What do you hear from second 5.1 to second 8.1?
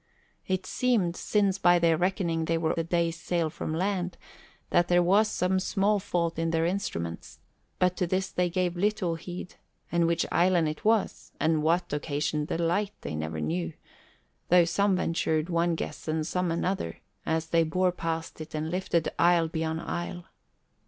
some small fault in their instruments; but to